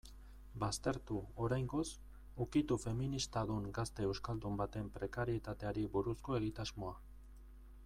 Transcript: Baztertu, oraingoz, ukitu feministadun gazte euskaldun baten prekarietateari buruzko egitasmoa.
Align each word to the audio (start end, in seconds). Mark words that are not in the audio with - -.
Baztertu, 0.61 1.17
oraingoz, 1.47 1.83
ukitu 2.45 2.77
feministadun 2.85 3.69
gazte 3.79 4.09
euskaldun 4.09 4.59
baten 4.63 4.91
prekarietateari 4.97 5.87
buruzko 5.99 6.41
egitasmoa. 6.43 6.99